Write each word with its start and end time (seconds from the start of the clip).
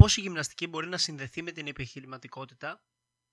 πώς 0.00 0.16
η 0.16 0.20
γυμναστική 0.20 0.66
μπορεί 0.66 0.88
να 0.88 0.98
συνδεθεί 0.98 1.42
με 1.42 1.52
την 1.52 1.66
επιχειρηματικότητα 1.66 2.84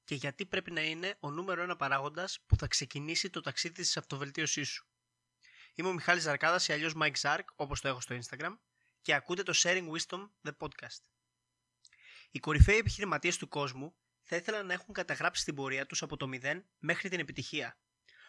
και 0.04 0.16
γιατί 0.16 0.46
πρέπει 0.46 0.72
να 0.72 0.82
είναι 0.82 1.18
ο 1.20 1.32
νούμερο 1.32 1.62
ένα 1.62 1.76
παράγοντας 1.76 2.40
που 2.46 2.56
θα 2.56 2.68
ξεκινήσει 2.68 3.30
το 3.30 3.42
ταξίδι 3.42 3.74
της 3.74 3.98
αυτοβελτίωσής 3.98 4.70
σου. 4.70 4.88
Είμαι 5.74 5.90
ο 5.90 5.94
Μιχάλης 5.94 6.24
Ζαρκάδας 6.24 6.68
ή 6.68 6.74
αλλιώς 6.74 6.94
Mike 7.02 7.16
Zark, 7.22 7.44
όπως 7.56 7.82
το 7.82 7.88
έχω 7.88 8.02
στο 8.02 8.18
Instagram, 8.20 8.58
και 9.02 9.14
ακούτε 9.14 9.44
το 9.44 9.54
Sharing 9.56 9.88
Wisdom, 9.90 10.30
the 10.42 10.52
podcast. 10.58 11.02
Οι 12.32 12.40
κορυφαίοι 12.40 12.78
επιχειρηματίες 12.78 13.38
του 13.38 13.48
κόσμου 13.48 13.96
θα 14.24 14.36
ήθελαν 14.36 14.66
να 14.66 14.74
έχουν 14.74 14.94
καταγράψει 14.94 15.46
την 15.46 15.56
πορεία 15.56 15.86
τους 15.86 16.02
από 16.02 16.18
το 16.18 16.28
μηδέν 16.28 16.66
μέχρι 16.80 17.10
την 17.10 17.20
επιτυχία. 17.20 17.80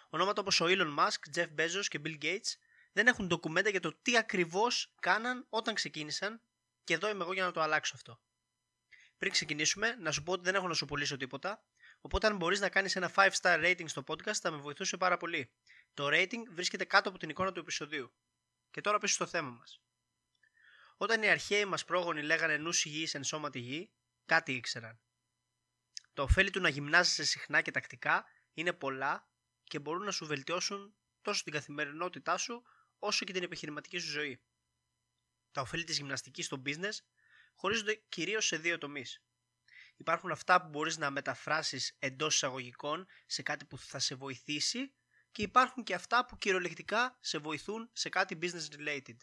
Ονόματα 0.08 0.40
όπως 0.40 0.60
ο 0.60 0.66
Elon 0.68 0.98
Musk, 0.98 1.36
Jeff 1.36 1.48
Bezos 1.58 1.84
και 1.88 2.00
Bill 2.04 2.22
Gates 2.22 2.54
δεν 2.92 3.06
έχουν 3.06 3.26
ντοκουμέντα 3.26 3.70
για 3.70 3.80
το 3.80 3.98
τι 4.02 4.16
ακριβώς 4.16 4.94
κάναν 5.00 5.46
όταν 5.48 5.74
ξεκίνησαν 5.74 6.42
και 6.84 6.94
εδώ 6.94 7.08
είμαι 7.08 7.22
εγώ 7.22 7.32
για 7.32 7.44
να 7.44 7.50
το 7.50 7.60
αλλάξω 7.60 7.92
αυτό. 7.96 8.20
Πριν 9.18 9.32
ξεκινήσουμε, 9.32 9.96
να 10.00 10.12
σου 10.12 10.22
πω 10.22 10.32
ότι 10.32 10.42
δεν 10.42 10.54
έχω 10.54 10.68
να 10.68 10.74
σου 10.74 10.84
πωλήσω 10.84 11.16
τίποτα, 11.16 11.64
οπότε 12.00 12.26
αν 12.26 12.36
μπορείς 12.36 12.60
να 12.60 12.68
κάνεις 12.68 12.96
ένα 12.96 13.12
5 13.14 13.30
star 13.40 13.64
rating 13.64 13.88
στο 13.88 14.04
podcast 14.06 14.34
θα 14.34 14.50
με 14.50 14.56
βοηθούσε 14.56 14.96
πάρα 14.96 15.16
πολύ. 15.16 15.50
Το 15.94 16.06
rating 16.06 16.42
βρίσκεται 16.50 16.84
κάτω 16.84 17.08
από 17.08 17.18
την 17.18 17.28
εικόνα 17.28 17.52
του 17.52 17.60
επεισοδίου. 17.60 18.12
Και 18.70 18.80
τώρα 18.80 18.98
πίσω 18.98 19.14
στο 19.14 19.26
θέμα 19.26 19.50
μας. 19.50 19.80
Όταν 20.96 21.22
οι 21.22 21.28
αρχαίοι 21.28 21.64
μας 21.64 21.84
πρόγονοι 21.84 22.22
λέγανε 22.22 22.56
νους 22.56 22.84
υγιής 22.84 23.14
εν 23.14 23.24
σώματι 23.24 23.58
γη, 23.58 23.90
κάτι 24.24 24.52
ήξεραν. 24.52 25.00
Το 26.12 26.22
ωφέλη 26.22 26.50
του 26.50 26.60
να 26.60 26.68
γυμνάζεσαι 26.68 27.24
συχνά 27.24 27.60
και 27.60 27.70
τακτικά 27.70 28.24
είναι 28.54 28.72
πολλά 28.72 29.28
και 29.64 29.78
μπορούν 29.78 30.04
να 30.04 30.10
σου 30.10 30.26
βελτιώσουν 30.26 30.94
τόσο 31.22 31.42
την 31.44 31.52
καθημερινότητά 31.52 32.36
σου 32.36 32.62
όσο 32.98 33.24
και 33.24 33.32
την 33.32 33.42
επιχειρηματική 33.42 33.98
σου 33.98 34.08
ζωή. 34.10 34.42
Τα 35.52 35.60
ωφέλη 35.60 35.84
της 35.84 35.96
γυμναστικής 35.96 36.44
στο 36.44 36.62
business 36.66 36.98
χωρίζονται 37.60 37.94
κυρίως 38.08 38.46
σε 38.46 38.56
δύο 38.56 38.78
τομείς. 38.78 39.22
Υπάρχουν 39.96 40.30
αυτά 40.30 40.62
που 40.62 40.68
μπορείς 40.68 40.98
να 40.98 41.10
μεταφράσεις 41.10 41.96
εντός 41.98 42.34
εισαγωγικών 42.34 43.06
σε 43.26 43.42
κάτι 43.42 43.64
που 43.64 43.78
θα 43.78 43.98
σε 43.98 44.14
βοηθήσει 44.14 44.92
και 45.30 45.42
υπάρχουν 45.42 45.82
και 45.84 45.94
αυτά 45.94 46.26
που 46.26 46.38
κυριολεκτικά 46.38 47.18
σε 47.20 47.38
βοηθούν 47.38 47.90
σε 47.92 48.08
κάτι 48.08 48.38
business 48.42 48.78
related. 48.78 49.16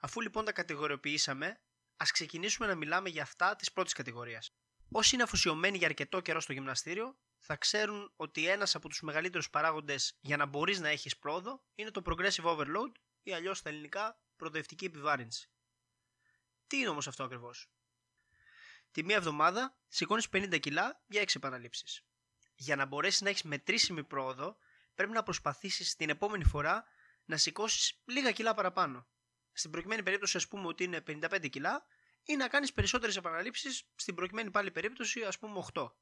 Αφού 0.00 0.20
λοιπόν 0.20 0.44
τα 0.44 0.52
κατηγοριοποιήσαμε, 0.52 1.60
ας 1.96 2.10
ξεκινήσουμε 2.10 2.66
να 2.66 2.74
μιλάμε 2.74 3.08
για 3.08 3.22
αυτά 3.22 3.56
της 3.56 3.72
πρώτης 3.72 3.92
κατηγορίας. 3.92 4.54
Όσοι 4.90 5.14
είναι 5.14 5.24
αφοσιωμένοι 5.24 5.78
για 5.78 5.86
αρκετό 5.86 6.20
καιρό 6.20 6.40
στο 6.40 6.52
γυμναστήριο, 6.52 7.18
θα 7.38 7.56
ξέρουν 7.56 8.12
ότι 8.16 8.48
ένας 8.48 8.74
από 8.74 8.88
τους 8.88 9.00
μεγαλύτερους 9.00 9.50
παράγοντες 9.50 10.18
για 10.20 10.36
να 10.36 10.46
μπορείς 10.46 10.80
να 10.80 10.88
έχεις 10.88 11.18
πρόοδο 11.18 11.64
είναι 11.74 11.90
το 11.90 12.02
progressive 12.04 12.44
overload 12.44 12.92
ή 13.22 13.32
αλλιώς 13.32 13.58
στα 13.58 13.68
ελληνικά 13.68 14.20
προοδευτική 14.36 14.84
επιβάρυνση. 14.84 15.48
Τι 16.66 16.76
είναι 16.76 16.88
όμως 16.88 17.08
αυτό 17.08 17.24
ακριβώς; 17.24 17.68
Τη 18.90 19.04
μία 19.04 19.16
εβδομάδα 19.16 19.76
σηκώνεις 19.88 20.28
50 20.32 20.58
κιλά 20.60 21.02
για 21.06 21.22
6 21.22 21.36
επαναλήψεις. 21.36 22.04
Για 22.54 22.76
να 22.76 22.84
μπορέσεις 22.86 23.20
να 23.20 23.28
έχεις 23.28 23.42
μετρήσιμη 23.42 24.04
πρόοδο, 24.04 24.56
πρέπει 24.94 25.12
να 25.12 25.22
προσπαθήσεις 25.22 25.96
την 25.96 26.08
επόμενη 26.08 26.44
φορά 26.44 26.84
να 27.24 27.36
σηκώσεις 27.36 28.02
λίγα 28.04 28.32
κιλά 28.32 28.54
παραπάνω. 28.54 29.06
Στην 29.52 29.70
προκειμένη 29.70 30.02
περίπτωση, 30.02 30.36
ας 30.36 30.48
πούμε 30.48 30.66
ότι 30.66 30.84
είναι 30.84 31.00
55 31.00 31.48
κιλά, 31.48 31.86
ή 32.24 32.36
να 32.36 32.48
κάνεις 32.48 32.72
περισσότερες 32.72 33.16
επαναλήψεις, 33.16 33.88
στην 33.94 34.14
προκειμένη 34.14 34.50
πάλι 34.50 34.70
περίπτωση, 34.70 35.24
ας 35.24 35.38
πούμε 35.38 35.58
8. 35.72 35.96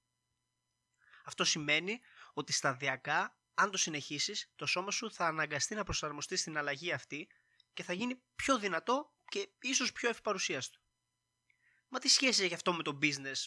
Αυτό 1.25 1.45
σημαίνει 1.45 2.01
ότι 2.33 2.53
σταδιακά, 2.53 3.37
αν 3.55 3.71
το 3.71 3.79
συνεχίσεις, 3.79 4.53
το 4.57 4.67
σώμα 4.67 4.91
σου 4.91 5.13
θα 5.13 5.27
αναγκαστεί 5.27 5.75
να 5.75 5.85
προσαρμοστεί 5.85 6.37
στην 6.37 6.57
αλλαγή 6.59 6.93
αυτή 6.93 7.29
και 7.73 7.83
θα 7.83 7.93
γίνει 7.93 8.23
πιο 8.35 8.59
δυνατό 8.59 9.13
και 9.33 9.49
ίσως 9.61 9.93
πιο 9.93 10.09
ευπαρουσίαστο. 10.09 10.79
Μα 11.89 11.99
τι 11.99 12.09
σχέση 12.09 12.45
έχει 12.45 12.55
αυτό 12.55 12.73
με 12.73 12.83
το 12.83 12.99
business; 13.03 13.45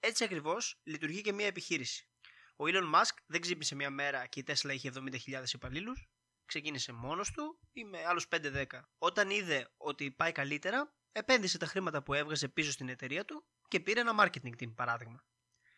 Έτσι 0.00 0.24
ακριβώς 0.24 0.80
λειτουργεί 0.84 1.20
και 1.20 1.32
μια 1.32 1.46
επιχείρηση. 1.46 2.08
Ο 2.56 2.64
Elon 2.66 2.94
Musk 2.94 3.16
δεν 3.26 3.40
ξύπνησε 3.40 3.74
μια 3.74 3.90
μέρα 3.90 4.26
και 4.26 4.40
η 4.40 4.44
Tesla 4.46 4.72
είχε 4.72 4.92
70.000 4.94 5.52
υπαλλήλους. 5.52 6.08
Ξεκίνησε 6.46 6.92
μόνος 6.92 7.30
του 7.30 7.58
ή 7.72 7.84
με 7.84 8.04
άλλους 8.04 8.26
5-10. 8.28 8.64
Όταν 8.98 9.30
είδε 9.30 9.72
ότι 9.76 10.10
πάει 10.10 10.32
καλύτερα, 10.32 10.94
επένδυσε 11.12 11.58
τα 11.58 11.66
χρήματα 11.66 12.02
που 12.02 12.14
έβγαζε 12.14 12.48
πίσω 12.48 12.70
στην 12.70 12.88
εταιρεία 12.88 13.24
του 13.24 13.46
και 13.68 13.80
πήρε 13.80 14.00
ένα 14.00 14.14
marketing 14.18 14.62
team 14.62 14.74
παράδειγμα. 14.74 15.24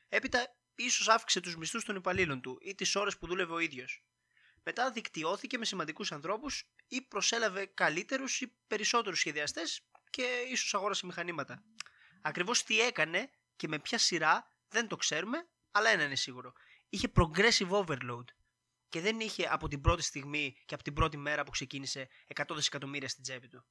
Έπειτα 0.08 0.56
ίσως 0.74 1.08
αύξησε 1.08 1.40
τους 1.40 1.56
μισθούς 1.56 1.84
των 1.84 1.96
υπαλλήλων 1.96 2.40
του 2.40 2.58
ή 2.60 2.74
τις 2.74 2.96
ώρες 2.96 3.18
που 3.18 3.26
δούλευε 3.26 3.52
ο 3.52 3.58
ίδιος. 3.58 4.04
Μετά 4.64 4.90
δικτυώθηκε 4.90 5.58
με 5.58 5.64
σημαντικούς 5.64 6.12
ανθρώπους 6.12 6.64
ή 6.88 7.02
προσέλαβε 7.02 7.66
καλύτερους 7.66 8.40
ή 8.40 8.56
περισσότερους 8.66 9.18
σχεδιαστές 9.18 9.88
και 10.10 10.22
ίσως 10.50 10.74
αγόρασε 10.74 11.06
μηχανήματα. 11.06 11.64
Ακριβώς 12.22 12.62
τι 12.64 12.80
έκανε 12.80 13.30
και 13.56 13.68
με 13.68 13.78
ποια 13.78 13.98
σειρά 13.98 14.48
δεν 14.68 14.88
το 14.88 14.96
ξέρουμε, 14.96 15.48
αλλά 15.70 15.90
ένα 15.90 16.04
είναι 16.04 16.14
σίγουρο. 16.14 16.52
Είχε 16.88 17.12
progressive 17.16 17.70
overload 17.70 18.24
και 18.88 19.00
δεν 19.00 19.20
είχε 19.20 19.46
από 19.50 19.68
την 19.68 19.80
πρώτη 19.80 20.02
στιγμή 20.02 20.56
και 20.64 20.74
από 20.74 20.82
την 20.82 20.92
πρώτη 20.92 21.16
μέρα 21.16 21.44
που 21.44 21.50
ξεκίνησε 21.50 22.08
100 22.34 22.44
δισεκατομμύρια 22.54 23.08
στην 23.08 23.22
τσέπη 23.22 23.48
του. 23.48 23.66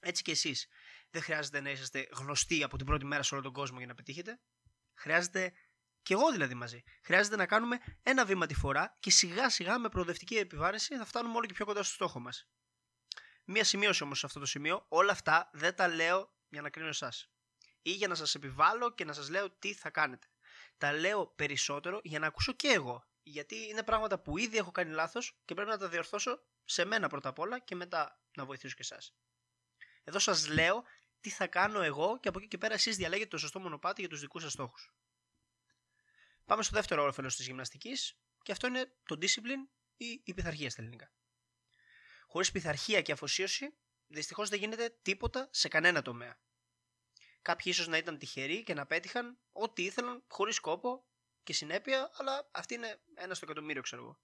Έτσι 0.00 0.22
και 0.22 0.30
εσείς. 0.30 0.68
Δεν 1.10 1.22
χρειάζεται 1.22 1.60
να 1.60 1.70
είσαστε 1.70 2.08
γνωστοί 2.12 2.62
από 2.62 2.76
την 2.76 2.86
πρώτη 2.86 3.04
μέρα 3.04 3.22
σε 3.22 3.34
όλο 3.34 3.42
τον 3.42 3.52
κόσμο 3.52 3.78
για 3.78 3.86
να 3.86 3.94
πετύχετε. 3.94 4.40
Χρειάζεται 4.94 5.52
και 6.06 6.14
εγώ 6.14 6.32
δηλαδή 6.32 6.54
μαζί. 6.54 6.82
Χρειάζεται 7.02 7.36
να 7.36 7.46
κάνουμε 7.46 7.78
ένα 8.02 8.24
βήμα 8.24 8.46
τη 8.46 8.54
φορά 8.54 8.96
και 9.00 9.10
σιγά 9.10 9.50
σιγά 9.50 9.78
με 9.78 9.88
προοδευτική 9.88 10.36
επιβάρυνση 10.36 10.96
θα 10.96 11.04
φτάνουμε 11.04 11.36
όλο 11.36 11.46
και 11.46 11.52
πιο 11.52 11.64
κοντά 11.64 11.82
στο 11.82 11.94
στόχο 11.94 12.20
μας. 12.20 12.48
Μία 13.44 13.64
σημείωση 13.64 14.02
όμως 14.02 14.18
σε 14.18 14.26
αυτό 14.26 14.40
το 14.40 14.46
σημείο, 14.46 14.86
όλα 14.88 15.12
αυτά 15.12 15.50
δεν 15.52 15.74
τα 15.74 15.88
λέω 15.88 16.34
για 16.48 16.62
να 16.62 16.70
κρίνω 16.70 16.88
εσάς. 16.88 17.30
Ή 17.82 17.90
για 17.90 18.08
να 18.08 18.14
σας 18.14 18.34
επιβάλλω 18.34 18.94
και 18.94 19.04
να 19.04 19.12
σας 19.12 19.28
λέω 19.28 19.50
τι 19.50 19.74
θα 19.74 19.90
κάνετε. 19.90 20.26
Τα 20.78 20.92
λέω 20.92 21.26
περισσότερο 21.26 22.00
για 22.02 22.18
να 22.18 22.26
ακούσω 22.26 22.52
και 22.52 22.68
εγώ. 22.68 23.08
Γιατί 23.22 23.68
είναι 23.68 23.82
πράγματα 23.82 24.18
που 24.18 24.38
ήδη 24.38 24.56
έχω 24.56 24.70
κάνει 24.70 24.92
λάθος 24.92 25.38
και 25.44 25.54
πρέπει 25.54 25.70
να 25.70 25.78
τα 25.78 25.88
διορθώσω 25.88 26.42
σε 26.64 26.84
μένα 26.84 27.08
πρώτα 27.08 27.28
απ' 27.28 27.38
όλα 27.38 27.58
και 27.58 27.74
μετά 27.74 28.20
να 28.36 28.44
βοηθήσω 28.44 28.74
και 28.74 28.82
εσάς. 28.82 29.14
Εδώ 30.04 30.18
σας 30.18 30.48
λέω 30.48 30.84
τι 31.20 31.30
θα 31.30 31.46
κάνω 31.46 31.80
εγώ 31.80 32.18
και 32.20 32.28
από 32.28 32.38
εκεί 32.38 32.48
και 32.48 32.58
πέρα 32.58 32.74
εσείς 32.74 32.96
διαλέγετε 32.96 33.28
το 33.28 33.38
σωστό 33.38 33.60
μονοπάτι 33.60 34.00
για 34.00 34.10
τους 34.10 34.20
δικούς 34.20 34.42
σας 34.42 34.52
στόχους. 34.52 34.94
Πάμε 36.46 36.62
στο 36.62 36.76
δεύτερο 36.76 37.06
όφελο 37.06 37.28
της 37.28 37.46
γυμναστικής 37.46 38.18
και 38.42 38.52
αυτό 38.52 38.66
είναι 38.66 38.92
το 39.04 39.18
discipline 39.20 39.68
ή 39.96 40.20
η 40.24 40.34
πειθαρχία 40.34 40.70
στα 40.70 40.80
ελληνικά. 40.80 41.12
Χωρίς 42.26 42.50
πειθαρχία 42.50 43.02
και 43.02 43.12
αφοσίωση, 43.12 43.76
δυστυχώς 44.06 44.48
δεν 44.48 44.58
γίνεται 44.58 44.98
τίποτα 45.02 45.48
σε 45.50 45.68
κανένα 45.68 46.02
τομέα. 46.02 46.40
Κάποιοι 47.42 47.64
ίσως 47.74 47.86
να 47.86 47.96
ήταν 47.96 48.18
τυχεροί 48.18 48.62
και 48.62 48.74
να 48.74 48.86
πέτυχαν 48.86 49.38
ό,τι 49.52 49.84
ήθελαν 49.84 50.24
χωρίς 50.28 50.60
κόπο 50.60 51.06
και 51.42 51.52
συνέπεια, 51.52 52.10
αλλά 52.16 52.48
αυτή 52.52 52.74
είναι 52.74 53.00
ένα 53.14 53.34
στο 53.34 53.44
εκατομμύριο, 53.44 53.82
ξέρω 53.82 54.02
εγώ. 54.02 54.20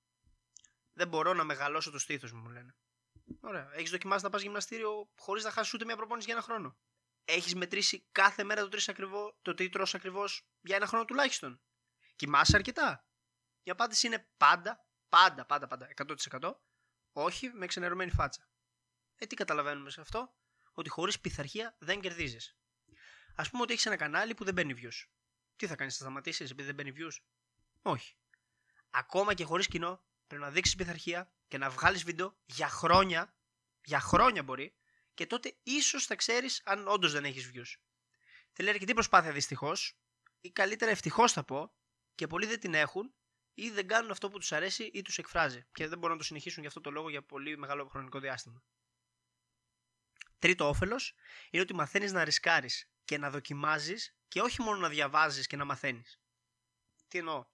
Δεν 0.93 1.09
μπορώ 1.09 1.35
να 1.35 1.45
μεγαλώσω 1.45 1.91
το 1.91 1.99
στήθος 1.99 2.33
μου, 2.33 2.41
μου 2.41 2.49
λένε. 2.49 2.75
Ωραία. 3.41 3.71
Έχεις 3.75 3.91
δοκιμάσει 3.91 4.25
να 4.25 4.31
πας 4.31 4.43
γυμναστήριο 4.43 5.11
χωρίς 5.17 5.45
να 5.45 5.51
χάσεις 5.51 5.75
ούτε 5.75 5.85
μια 5.85 5.97
προπόνηση 5.97 6.27
για 6.27 6.35
ένα 6.35 6.45
χρόνο. 6.45 6.77
Έχεις 7.25 7.55
μετρήσει 7.55 8.07
κάθε 8.13 8.45
μέρα 8.45 8.69
το, 8.69 8.85
ακριβώ, 8.87 9.39
το 9.43 9.55
τι 9.55 9.69
τρως 9.69 9.95
ακριβώς 9.95 10.47
για 10.61 10.77
ένα 10.77 10.87
χρόνο 10.87 11.05
τουλάχιστον. 11.05 11.61
Κοιμάσαι 12.23 12.57
αρκετά; 12.57 13.07
Η 13.63 13.71
απάντηση 13.71 14.07
είναι 14.07 14.29
πάντα, 14.37 14.87
πάντα, 15.09 15.47
πάντα, 15.47 15.67
πάντα, 15.67 15.89
100% 15.97 16.55
όχι 17.13 17.49
με 17.49 17.67
ξενερωμένη 17.67 18.11
φάτσα. 18.11 18.49
Ε, 19.17 19.27
τι 19.27 19.35
καταλαβαίνουμε 19.35 19.91
σε 19.91 20.01
αυτό, 20.01 20.35
ότι 20.73 20.89
χωρίς 20.89 21.21
πειθαρχία 21.21 21.77
δεν 21.79 22.01
κερδίζεις. 22.01 22.57
Α 23.35 23.43
πούμε 23.43 23.63
ότι 23.63 23.73
έχεις 23.73 23.87
ένα 23.87 23.97
κανάλι 23.97 24.35
που 24.35 24.45
δεν 24.45 24.55
μπαίνει 24.55 24.75
views. 24.77 25.09
Τι 25.57 25.67
θα 25.67 25.77
κάνεις, 25.77 25.97
θα 25.97 26.03
σταματήσεις 26.03 26.51
επειδή 26.51 26.73
δεν 26.73 26.75
μπαίνει 26.75 26.93
views; 26.97 27.17
Όχι. 27.83 28.17
Ακόμα 28.91 29.35
και 29.35 29.45
χωρίς 29.45 29.69
κοινό, 29.69 30.05
πρέπει 30.27 30.43
να 30.43 30.51
δείξεις 30.51 30.75
πειθαρχία 30.75 31.33
και 31.49 31.59
να 31.59 31.71
βγάλεις 31.71 32.05
βίντεο 32.05 32.39
για 32.45 32.69
χρόνια, 32.69 33.37
για 33.85 34.01
χρόνια 34.01 34.43
μπορεί, 34.43 34.77
και 35.15 35.27
τότε 35.27 35.57
ίσως 35.63 36.07
θα 36.07 36.15
ξέρεις 36.15 36.63
αν 36.65 36.89
όντως 36.89 37.13
δεν 37.13 37.25
έχεις 37.25 37.51
views. 37.55 37.81
Θέλει 38.53 38.69
αρκετή 38.69 38.93
προσπάθεια 38.93 39.33
δυστυχώς, 39.33 39.99
ή 40.41 40.51
καλύτερα 40.51 40.91
ευτυχώς 40.91 41.33
θα 41.33 41.45
πω, 41.45 41.77
και 42.15 42.27
πολλοί 42.27 42.47
δεν 42.47 42.61
την 42.61 42.75
έχουν 42.75 43.15
ή 43.55 43.71
δεν 43.71 43.87
κάνουν 43.87 44.11
αυτό 44.11 44.31
που 44.31 44.39
τους 44.39 44.53
αρέσει 44.53 44.85
ή 44.85 45.03
τους 45.03 45.19
εκφράζει 45.19 45.67
και 45.73 45.89
δεν 45.89 45.99
μπορούν 45.99 46.13
να 46.13 46.21
το 46.21 46.27
συνεχίσουν 46.27 46.59
για 46.59 46.69
αυτό 46.69 46.81
το 46.81 46.91
λόγο 46.91 47.11
για 47.11 47.23
πολύ 47.23 47.59
μεγάλο 47.59 47.89
χρονικό 47.89 48.19
διάστημα. 48.19 48.63
Τρίτο 50.39 50.69
όφελος 50.69 51.15
είναι 51.51 51.63
ότι 51.63 51.75
μαθαίνεις 51.75 52.13
να 52.13 52.25
ρισκάρεις 52.25 52.91
και 53.05 53.19
να 53.19 53.31
δοκιμάζεις 53.31 54.17
και 54.29 54.41
όχι 54.41 54.63
μόνο 54.63 54.79
να 54.79 54.89
διαβάζεις 54.89 55.47
και 55.47 55.57
να 55.57 55.65
μαθαίνεις. 55.65 56.21
Τι 57.09 57.19
εννοώ; 57.19 57.47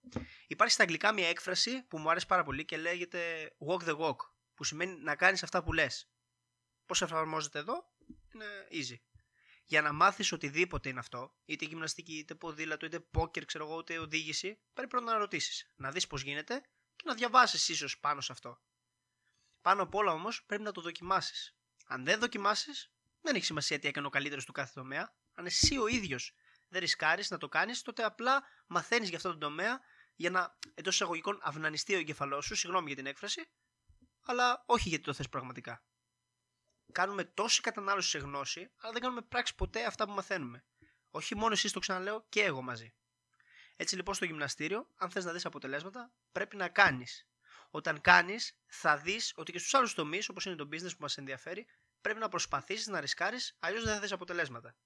Υπάρχει 0.47 0.73
στα 0.73 0.83
αγγλικά 0.83 1.13
μια 1.13 1.29
έκφραση 1.29 1.83
που 1.83 1.99
μου 1.99 2.11
άρεσε 2.11 2.27
πάρα 2.27 2.45
πολύ 2.45 2.65
και 2.65 2.77
λέγεται 2.77 3.53
walk 3.69 3.83
the 3.83 3.99
walk, 3.99 4.17
που 4.55 4.65
σημαίνει 4.65 5.01
να 5.01 5.17
κάνεις 5.17 5.43
αυτά 5.43 5.63
που 5.63 5.73
λες. 5.73 6.11
Πώς 6.87 7.03
εφαρμόζεται 7.03 7.59
εδώ, 7.59 7.93
είναι 8.35 8.69
easy 8.71 8.97
για 9.69 9.83
να 9.83 9.93
μάθεις 9.93 10.33
οτιδήποτε 10.33 10.89
είναι 10.89 10.99
αυτό, 10.99 11.35
είτε 11.45 11.65
γυμναστική, 11.65 12.19
είτε 12.19 12.35
ποδήλατο, 12.35 12.87
είτε 12.87 13.01
πόκερ, 13.01 13.45
ξέρω 13.45 13.65
εγώ, 13.65 13.79
είτε 13.81 13.99
οδήγηση, 13.99 14.61
πρέπει 14.73 14.89
πρώτα 14.89 15.05
να 15.05 15.19
ρωτήσεις, 15.19 15.73
να 15.77 15.91
δεις 15.91 16.07
πώς 16.07 16.23
γίνεται 16.23 16.61
και 16.97 17.03
να 17.05 17.15
διαβάσεις 17.15 17.69
ίσως 17.69 17.99
πάνω 17.99 18.21
σε 18.21 18.33
αυτό. 18.33 18.63
Πάνω 19.61 19.83
απ' 19.83 19.95
όλα 19.95 20.13
όμως 20.13 20.45
πρέπει 20.45 20.63
να 20.63 20.73
το 20.73 20.81
δοκιμάσεις. 20.81 21.57
Αν 21.87 22.05
δεν 22.05 22.19
δοκιμάσεις, 22.19 22.93
δεν 23.21 23.35
έχει 23.35 23.45
σημασία 23.45 23.79
τι 23.79 23.89
έκανε 23.89 24.07
ο 24.07 24.11
καλύτερος 24.11 24.45
του 24.45 24.53
κάθε 24.53 24.73
τομέα, 24.75 25.17
Αν 25.35 25.47
εσύ 25.47 25.79
ο 25.79 25.87
ίδιος 25.87 26.35
δεν 26.69 26.81
ρισκάρεις 26.81 27.31
να 27.31 27.39
το 27.39 27.49
κάνεις, 27.49 27.83
τότε 27.83 28.05
απλά 28.05 28.43
μαθαίνεις 28.67 29.09
για 29.09 29.17
αυτό 29.17 29.33
το 29.33 29.39
τομέα 29.39 29.81
για 30.15 30.31
να 30.31 30.59
εντός 30.75 30.95
εισαγωγικών 30.95 31.39
αυνανιστεί 31.43 31.95
ο 31.95 31.99
εγκεφαλός 31.99 32.45
σου, 32.45 32.55
συγγνώμη 32.55 32.87
για 32.87 32.97
την 32.97 33.07
έκφραση, 33.07 33.51
αλλά 34.21 34.63
όχι 34.67 34.89
γιατί 34.89 35.05
το 35.05 35.13
θες 35.13 35.29
πραγματικά. 35.29 35.83
Κάνουμε 36.93 37.25
τόση 37.25 37.61
κατανάλωση 37.61 38.09
σε 38.09 38.19
γνώση, 38.19 38.71
αλλά 38.77 38.93
δεν 38.93 39.03
κάνουμε 39.03 39.23
πράξη 39.23 39.55
ποτέ 39.55 39.85
αυτά 39.85 40.05
που 40.07 40.13
μαθαίνουμε. 40.13 40.65
Όχι 41.11 41.37
μόνο 41.37 41.53
εσεί 41.53 41.73
το 41.73 41.79
ξαναλέω, 41.79 42.27
και 42.29 42.43
εγώ 42.43 42.63
μαζί. 42.63 42.95
Έτσι 43.77 43.97
λοιπόν 43.97 44.15
στο 44.15 44.25
γυμναστήριο, 44.25 44.89
αν 44.97 45.11
θες 45.11 45.25
να 45.25 45.33
δεις 45.33 45.45
αποτελέσματα, 45.45 46.13
πρέπει 46.33 46.57
να 46.57 46.69
κάνεις. 46.69 47.27
Όταν 47.71 48.01
κάνεις, 48.01 48.59
θα 48.67 48.97
δεις 48.97 49.33
ότι 49.37 49.53
και 49.53 49.59
στους 49.59 49.75
άλλους 49.75 49.95
τομείς, 49.95 50.29
όπως 50.29 50.45
είναι 50.45 50.55
το 50.55 50.69
business 50.73 50.91
που 50.91 51.01
μας 51.01 51.17
ενδιαφέρει, 51.19 51.67
πρέπει 52.01 52.19
να 52.19 52.29
προσπαθήσεις 52.29 52.87
να 52.87 53.01
ρισκάρεις, 53.01 53.57
αλλιώς 53.59 53.85
δεν 53.85 53.95
θα 53.95 54.01
δεις 54.01 54.13
αποτελέσματα. 54.13 54.77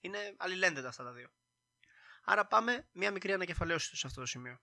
Είναι 0.00 0.34
αλληλένδετα 0.36 0.88
αυτά 0.88 1.04
τα 1.04 1.12
δύο. 1.12 1.28
Άρα 2.24 2.46
πάμε 2.46 2.88
μια 2.92 3.10
μικρή 3.10 3.32
ανακεφαλαίωση 3.32 3.96
σε 3.96 4.06
αυτό 4.06 4.20
το 4.20 4.26
σημείο. 4.26 4.60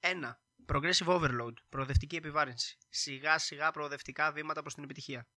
1. 0.00 0.40
Progressive 0.66 1.06
overload, 1.06 1.52
προοδευτική 1.68 2.16
επιβάρυνση. 2.16 2.78
Σιγά 2.88 3.38
σιγά 3.38 3.70
προοδευτικά 3.70 4.32
βήματα 4.32 4.60
προς 4.60 4.74
την 4.74 4.82
επιτυχία. 4.82 5.28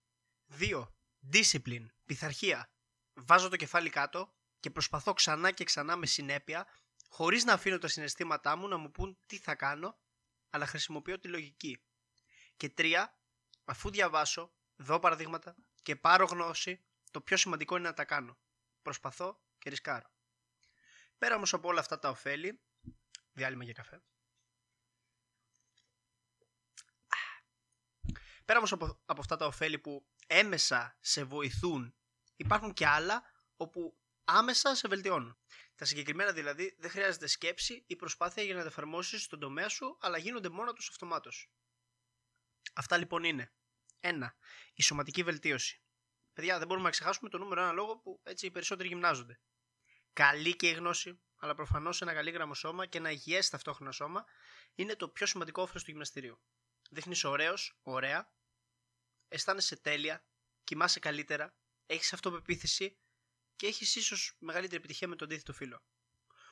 2. 0.60 0.88
Discipline, 1.34 1.86
πειθαρχία. 2.06 2.72
Βάζω 3.14 3.50
το 3.50 3.56
κεφάλι 3.56 3.90
κάτω 3.90 4.34
και 4.60 4.70
προσπαθώ 4.70 5.14
ξανά 5.14 5.52
και 5.52 5.64
ξανά 5.64 5.96
με 5.96 6.06
συνέπεια, 6.06 6.68
χωρίς 7.10 7.44
να 7.44 7.54
αφήνω 7.54 7.78
τα 7.78 7.88
συναισθήματά 7.88 8.56
μου 8.56 8.68
να 8.68 8.78
μου 8.78 8.92
πούν 8.92 9.18
τι 9.26 9.38
θα 9.38 9.56
κάνω, 9.56 10.00
αλλά 10.50 10.66
χρησιμοποιώ 10.66 11.20
τη 11.20 11.28
λογική. 11.28 11.82
Και 12.58 12.74
3. 12.78 13.06
Αφού 13.66 13.90
διαβάσω, 13.90 14.54
δω 14.76 15.00
παραδείγματα 15.00 15.56
και 15.82 15.96
πάρω 15.96 16.26
γνώση, 16.26 16.86
το 17.12 17.22
πιο 17.22 17.38
σημαντικό 17.38 17.78
είναι 17.78 17.88
να 17.88 17.94
τα 17.94 18.06
κάνω. 18.06 18.38
Προσπαθώ 18.82 19.42
και 19.58 19.70
ρισκάρω. 19.70 20.12
Πέρα 21.18 21.36
όμως 21.36 21.54
από 21.54 21.68
όλα 21.68 21.80
αυτά 21.80 22.00
τα 22.00 22.10
ωφέλη, 22.10 22.62
διάλειμμα 23.32 23.64
για 23.64 23.74
καφέ. 23.74 24.04
Πέρα 28.48 28.60
όμως 28.60 28.72
από, 28.72 29.00
από 29.06 29.22
αυτά 29.22 29.36
τα 29.36 29.46
ωφέλη 29.46 29.80
που 29.80 30.08
έμεσα 30.28 30.98
σε 31.00 31.24
βοηθούν, 31.24 31.96
υπάρχουν 32.36 32.74
και 32.74 32.88
άλλα 32.88 33.24
όπου 33.58 33.98
άμεσα 34.24 34.76
σε 34.76 34.88
βελτιώνουν. 34.88 35.38
Τα 35.76 35.86
συγκεκριμένα 35.86 36.32
δηλαδή 36.32 36.76
δεν 36.80 36.90
χρειάζεται 36.90 37.28
σκέψη 37.28 37.84
ή 37.88 37.96
προσπάθεια 37.96 38.44
για 38.44 38.56
να 38.56 38.62
τα 38.62 38.68
εφαρμόσεις 38.68 39.24
στον 39.24 39.40
τομέα 39.40 39.70
σου, 39.70 39.98
αλλά 40.02 40.18
γίνονται 40.18 40.50
μόνο 40.50 40.74
τους 40.74 40.90
αυτομάτως. 40.90 41.52
Αυτά 42.74 42.98
λοιπόν 42.98 43.24
είναι. 43.24 43.54
1. 44.00 44.14
Η 44.74 44.82
σωματική 44.82 45.24
βελτίωση. 45.24 45.82
Παιδιά, 46.34 46.58
δεν 46.58 46.68
μπορούμε 46.68 46.86
να 46.86 46.92
ξεχάσουμε 46.92 47.30
το 47.30 47.38
νούμερο 47.38 47.62
ένα 47.62 47.72
λόγο 47.72 47.98
που 47.98 48.22
έτσι 48.24 48.46
οι 48.46 48.52
περισσότεροι 48.52 48.88
γυμνάζονται. 48.88 49.40
Καλή 50.14 50.56
και 50.56 50.70
η 50.70 50.74
γνώση, 50.74 51.22
αλλά 51.38 51.54
προφανώς 51.54 52.02
ένα 52.02 52.14
καλή 52.14 52.32
γραμμό 52.32 52.54
σώμα 52.54 52.86
και 52.86 52.98
ένα 52.98 53.12
υγιές 53.12 53.50
ταυτόχρονα 53.50 53.92
σώμα 53.92 54.26
είναι 54.76 54.96
το 54.96 55.10
πιο 55.10 55.26
σημαντικό 55.26 55.62
όφελος 55.62 55.84
του 55.84 55.92
γυμναστηρίου. 55.92 56.40
Δείχνεις 56.90 57.24
ωραίος, 57.24 57.80
ωραία, 57.82 58.36
αισθάνεσαι 59.28 59.76
τέλεια, 59.76 60.26
κοιμάσαι 60.64 61.00
καλύτερα, 61.00 61.56
έχεις 61.86 62.14
αυτοπεποίθηση 62.14 62.98
και 63.56 63.68
έχεις 63.68 63.96
ίσως 63.96 64.36
μεγαλύτερη 64.40 64.78
επιτυχία 64.78 65.08
με 65.08 65.16
τον 65.16 65.28
αντίθετο 65.28 65.54
φίλο. 65.54 65.84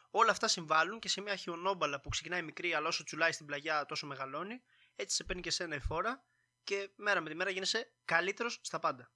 Όλα 0.10 0.32
αυτά 0.32 0.48
συμβάλλουν 0.48 1.00
και 1.00 1.10
σε 1.10 1.22
μια 1.22 1.36
χιονόμπαλα 1.36 2.02
που 2.02 2.10
ξεκινάει 2.10 2.42
μικρή, 2.42 2.74
αλλά 2.74 2.88
όσο 2.88 3.04
τσουλάει 3.04 3.32
στην 3.32 3.46
πλαγιά 3.46 3.86
τόσο 3.86 4.08
μεγαλώνει, 4.08 4.64
έτσι 4.96 5.16
σε 5.16 5.24
παίρνει 5.24 5.42
και 5.42 5.52
σένα 5.52 5.76
η 5.76 5.80
φόρα 5.80 6.26
και 6.64 6.90
μέρα 6.96 7.22
με 7.22 7.30
τη 7.30 7.36
μέρα 7.36 7.50
γίνεσαι 7.50 7.94
καλύτερος 8.06 8.60
στα 8.64 8.80
πάντα. 8.80 9.12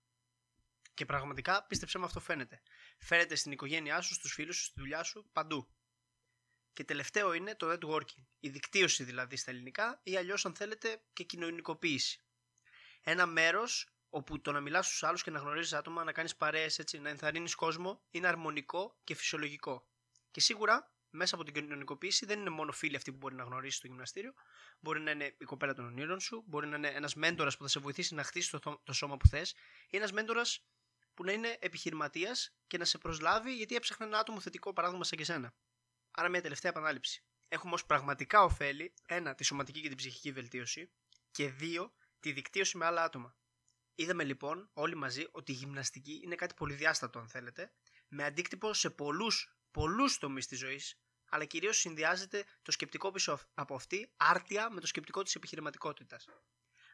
Και 0.94 1.06
πραγματικά 1.06 1.66
πίστεψε 1.66 1.98
με 1.98 2.06
αυτό 2.06 2.20
φαίνεται. 2.20 2.62
Φαίνεται 3.00 3.36
στην 3.36 3.52
οικογένειά 3.52 4.02
σου, 4.02 4.14
στους 4.14 4.34
φίλους 4.34 4.56
σου, 4.56 4.64
στη 4.64 4.80
δουλειά 4.80 5.04
σου, 5.04 5.30
παντού. 5.34 5.74
Και 6.74 6.84
τελευταίο 6.84 7.34
είναι 7.34 7.56
το 7.56 7.72
networking. 7.72 8.26
Η 8.40 8.50
δικτύωση 8.50 9.04
δηλαδή 9.04 9.36
στα 9.36 9.52
ελληνικά 9.52 10.00
ή 10.04 10.18
αλλιώς 10.18 10.46
αν 10.46 10.56
θέλετε 10.56 11.04
και 11.14 11.24
κοινωνικοποίηση. 11.24 12.22
Ένα 13.10 13.26
μέρος 13.26 13.88
όπου 14.10 14.42
το 14.42 14.52
να 14.52 14.60
μιλάς 14.60 14.86
στους 14.88 15.04
άλλους 15.04 15.24
και 15.24 15.32
να 15.32 15.40
γνωρίζεις 15.40 15.74
άτομα, 15.74 16.04
να 16.04 16.12
κάνεις 16.12 16.36
παρέες 16.36 16.80
έτσι, 16.80 17.00
να 17.00 17.10
ενθαρρύνεις 17.10 17.56
κόσμο 17.56 18.02
είναι 18.10 18.28
αρμονικό 18.28 19.00
και 19.04 19.16
φυσιολογικό. 19.16 19.88
Και 20.32 20.40
σίγουρα 20.40 20.94
μέσα 21.10 21.36
από 21.36 21.44
την 21.44 21.54
κοινωνικοποίηση 21.54 22.26
δεν 22.26 22.40
είναι 22.40 22.50
μόνο 22.50 22.72
φίλοι 22.72 22.96
αυτοί 22.96 23.12
που 23.12 23.18
μπορεί 23.18 23.36
να 23.36 23.44
γνωρίσει 23.44 23.78
στο 23.78 23.88
γυμναστήριο. 23.88 24.34
Μπορεί 24.80 25.00
να 25.00 25.12
είναι 25.12 25.36
η 25.40 25.46
κοπέλα 25.46 25.74
των 25.74 25.86
ονείρων 25.86 26.20
σου, 26.20 26.44
μπορεί 26.48 26.68
να 26.68 26.76
είναι 26.76 26.88
ένας 26.88 27.16
μέντορας 27.16 27.58
που 27.58 27.64
θα 27.64 27.70
σε 27.70 27.80
βοηθήσει 27.80 28.14
να 28.14 28.24
χτίσει 28.24 28.52
το, 28.52 28.82
το 28.84 28.94
σώμα 28.94 29.18
που 29.18 29.28
θες, 29.28 29.56
ή 29.90 29.98
ένας 29.98 30.12
μέντορας 30.12 30.66
που 31.14 31.24
να 31.24 31.32
είναι 31.32 31.58
επιχειρηματίας 31.60 32.56
και 32.68 32.78
να 32.78 32.86
σε 32.86 32.98
προσλάβει 32.98 33.56
γιατί 33.56 33.76
έψαχνε 33.76 34.06
ένα 34.06 34.20
άτομο 34.20 34.40
θετικό 34.40 34.74
παράδειγμα 34.74 35.04
σαν 35.04 35.18
και 35.18 35.24
σένα. 35.24 35.54
Άρα, 36.12 36.30
μια 36.30 36.42
τελευταία 36.42 36.72
επανάληψη. 36.72 37.24
Έχουμε 37.48 37.74
ως 37.74 37.86
πραγματικά 37.86 38.44
ωφέλη, 38.44 38.94
ένα, 39.06 39.36
τη 39.36 39.44
σωματική 39.44 39.82
και 39.82 39.88
την 39.88 39.98
ψυχική 39.98 40.32
βελτίωση, 40.32 40.92
και 41.32 41.50
δύο, 41.50 41.94
τη 42.20 42.32
δικτύωση 42.32 42.78
με 42.78 42.86
άλλα 42.86 43.04
άτομα. 43.04 43.36
Είδαμε 43.96 44.24
λοιπόν 44.24 44.70
όλοι 44.74 44.96
μαζί 44.96 45.28
ότι 45.32 45.52
η 45.52 45.56
γυμναστική 45.56 46.22
είναι 46.24 46.36
κάτι 46.36 46.54
πολυδιάστατο, 46.54 47.20
αν 47.20 47.28
θέλετε, 47.28 47.72
με 48.08 48.24
αντίκτυπο 48.24 48.74
σε 48.74 48.90
πολλούς 48.90 49.60
πολλούς 49.72 50.18
τομείς 50.18 50.48
της 50.48 50.60
ζωής, 50.60 51.00
αλλά 51.30 51.46
κυρίως 51.46 51.78
συνδυάζεται 51.78 52.46
το 52.62 52.72
σκεπτικό 52.72 53.12
πίσω 53.12 53.40
από 53.54 53.76
αυτή 53.76 54.14
άρτια 54.18 54.70
με 54.70 54.80
το 54.80 54.88
σκεπτικό 54.88 55.24
της 55.24 55.36
επιχειρηματικότητας. 55.36 56.26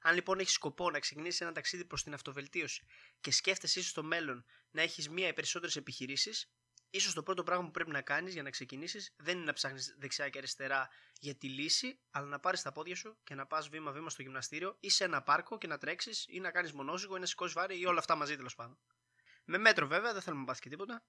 Αν 0.01 0.16
λοιπόν 0.16 0.39
έχεις 0.39 0.54
σκοπό 0.54 0.92
να 0.92 1.00
ξεκινήσεις 1.00 1.42
ένα 1.42 1.51
ταξίδι 1.51 1.86
προς 1.86 2.04
την 2.04 2.13
αυτοβελτίωση 2.13 2.86
και 3.19 3.31
σκέφτεσαι 3.31 3.80
ίσως 3.80 3.92
στο 3.92 4.04
μέλλον 4.04 4.45
να 4.72 4.81
έχεις 4.81 5.10
μία 5.10 5.27
ή 5.27 5.33
περισσότερες 5.33 5.75
επιχειρήσεις, 5.75 6.51
ίσως 6.95 7.13
το 7.13 7.24
πρώτο 7.24 7.44
πράγμα 7.44 7.65
που 7.65 7.71
πρέπει 7.71 7.92
να 7.92 8.01
κάνεις 8.01 8.33
για 8.33 8.44
να 8.44 8.50
ξεκινήσεις 8.50 9.13
δεν 9.18 9.36
είναι 9.36 9.45
να 9.45 9.53
ψάχνεις 9.53 9.95
δεξιά 9.97 10.30
και 10.30 10.38
αριστερά 10.38 10.89
για 11.19 11.36
τη 11.36 11.50
λύση, 11.50 12.00
αλλά 12.12 12.25
να 12.25 12.39
πάρεις 12.39 12.62
τα 12.62 12.71
πόδια 12.71 12.95
σου 12.95 13.18
και 13.24 13.36
να 13.36 13.45
πας 13.45 13.69
βήμα-βήμα 13.69 14.09
στο 14.09 14.21
γυμναστήριο 14.21 14.77
ή 14.80 14.89
σε 14.89 15.03
ένα 15.03 15.21
πάρκο 15.21 15.57
και 15.57 15.68
να 15.68 15.77
τρέξεις 15.77 16.25
ή 16.27 16.39
να 16.39 16.51
κάνεις 16.51 16.74
μονόζυγο 16.74 17.15
ή 17.15 17.19
να 17.19 17.25
σηκώσεις 17.25 17.53
βάρη 17.53 17.80
ή 17.80 17.86
όλα 17.86 18.00
αυτά 18.00 18.15
μαζί 18.15 18.36
τέλος 18.36 18.56
πάντων. 18.56 18.77
Με 19.45 19.57
μέτρο 19.57 19.88
βέβαια, 19.88 20.13
δεν 20.13 20.21
θέλουμε 20.21 20.42
να 20.42 20.47
πάθει 20.47 20.62
και 20.62 20.69
τίποτα. 20.69 21.06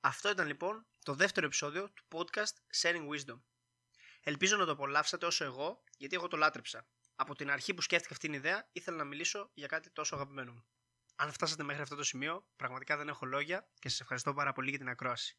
Αυτό 0.00 0.30
ήταν 0.30 0.46
λοιπόν 0.46 0.86
το 1.04 1.14
δεύτερο 1.14 1.46
επεισόδιο 1.46 1.90
του 1.90 2.04
podcast 2.12 2.82
Sharing 2.82 3.08
Wisdom. 3.08 3.40
Ελπίζω 4.22 4.56
να 4.56 4.64
το 4.64 4.72
απολαύσατε 4.72 5.26
όσο 5.26 5.44
εγώ, 5.44 5.84
γιατί 5.96 6.14
εγώ 6.14 6.28
το 6.28 6.36
λάτρεψα 6.36 6.86
από 7.20 7.34
την 7.34 7.50
αρχή 7.50 7.74
που 7.74 7.80
σκέφτηκα 7.80 8.14
αυτήν 8.14 8.30
την 8.30 8.38
ιδέα, 8.38 8.68
ήθελα 8.72 8.96
να 8.96 9.04
μιλήσω 9.04 9.50
για 9.54 9.66
κάτι 9.66 9.90
τόσο 9.90 10.14
αγαπημένο 10.14 10.52
μου. 10.52 10.64
Αν 11.20 11.32
φτάσατε 11.32 11.62
μέχρι 11.62 11.82
αυτό 11.82 11.96
το 11.96 12.02
σημείο, 12.02 12.46
πραγματικά 12.56 12.96
δεν 12.96 13.08
έχω 13.08 13.26
λόγια 13.26 13.68
και 13.78 13.88
σας 13.88 14.00
ευχαριστώ 14.00 14.34
πάρα 14.34 14.52
πολύ 14.52 14.68
για 14.70 14.78
την 14.78 14.88
ακρόαση. 14.88 15.38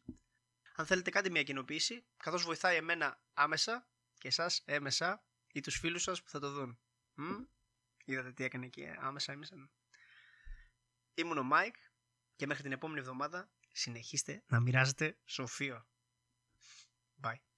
Αν 0.75 0.85
θέλετε 0.85 1.09
κάτι 1.09 1.31
μια 1.31 1.43
κοινοποίηση, 1.43 2.05
καθώς 2.17 2.43
βοηθάει 2.43 2.75
εμένα 2.75 3.21
άμεσα 3.33 3.87
και 4.17 4.27
εσάς 4.27 4.61
έμεσα 4.65 5.23
ή 5.51 5.59
τους 5.59 5.77
φίλους 5.77 6.03
σας 6.03 6.23
που 6.23 6.29
θα 6.29 6.39
το 6.39 6.51
δουν. 6.51 6.79
Μ; 7.13 7.43
Είδατε 8.05 8.31
τι 8.31 8.43
έκανε 8.43 8.65
εκεί, 8.65 8.87
άμεσα 8.99 9.31
έμεσα. 9.31 9.71
Ήμουν 11.13 11.37
ο 11.37 11.43
Μάικ 11.43 11.75
και 12.35 12.45
μέχρι 12.45 12.63
την 12.63 12.71
επόμενη 12.71 12.99
εβδομάδα 12.99 13.51
συνεχίστε 13.71 14.43
να 14.47 14.59
μοιράζετε 14.59 15.17
σοφείο. 15.25 15.87
Bye. 17.21 17.48